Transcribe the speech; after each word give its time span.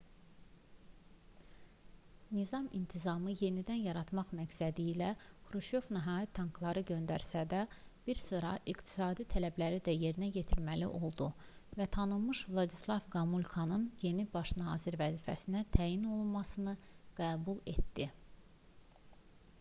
nizam-intizamı 2.35 3.33
yenidən 3.41 3.77
yaratmaq 3.87 4.29
məqsədilə 4.37 5.09
xruşov 5.49 5.89
nəhayət 5.97 6.31
tankları 6.39 6.81
göndərsə 6.91 7.43
də 7.51 7.59
bir 8.07 8.21
sıra 8.29 8.53
iqtisadi 8.73 9.27
tələbləri 9.35 9.83
də 9.89 9.95
yerinə 10.05 10.29
yetirməli 10.41 10.87
oldu 11.03 11.27
və 11.81 11.87
tanınmış 11.97 12.43
vladislav 12.55 13.05
qomulkanın 13.17 13.83
yeni 14.07 14.27
baş 14.37 14.55
nazir 14.63 14.97
vəzifəsinə 15.03 15.61
təyin 15.77 16.09
olunmasını 16.15 16.73
qəbul 17.21 17.61
etdi 17.77 18.09